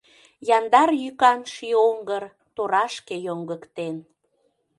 [0.57, 2.23] Яндар йӱкан ший оҥгыр
[2.55, 3.95] Торашке йоҥгыктен.